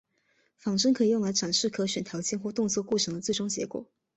[0.57, 3.85] 仿真可以用来展示可选条件或动作过程的最终结果。